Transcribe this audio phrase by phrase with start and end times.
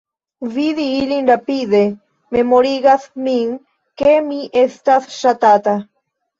[0.53, 1.81] Vidi ilin rapide
[2.37, 3.55] memorigas min
[4.03, 5.81] ke mi estas ŝatata.